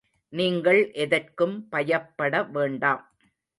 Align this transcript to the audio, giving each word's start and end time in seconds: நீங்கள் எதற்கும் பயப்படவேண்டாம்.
நீங்கள் 0.33 0.91
எதற்கும் 0.93 1.67
பயப்படவேண்டாம். 1.71 3.03